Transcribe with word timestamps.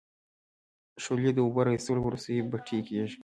شولې 1.03 1.31
د 1.33 1.39
اوبو 1.43 1.61
را 1.65 1.71
وېستلو 1.73 2.01
وروسته 2.03 2.29
بټۍ 2.51 2.79
کیږي. 2.89 3.15